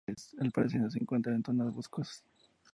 Al 0.39 0.49
parecer 0.51 0.81
no 0.81 0.89
se 0.89 0.97
encuentra 0.97 1.35
en 1.35 1.43
zonas 1.43 1.75
boscosas. 1.75 2.23